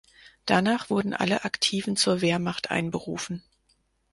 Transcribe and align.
Danach 0.47 0.89
wurden 0.89 1.13
alle 1.13 1.43
Aktiven 1.45 1.95
zur 1.95 2.21
Wehrmacht 2.21 2.71
einberufen. 2.71 3.43